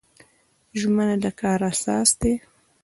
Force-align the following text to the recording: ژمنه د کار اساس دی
ژمنه 0.79 1.15
د 1.23 1.25
کار 1.39 1.61
اساس 1.71 2.09
دی 2.21 2.33